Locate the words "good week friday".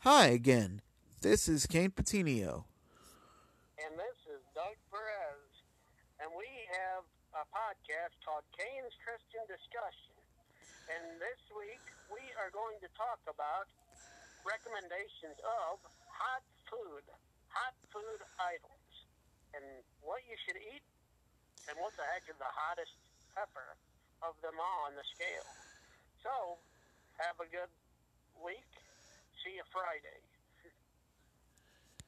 27.52-30.39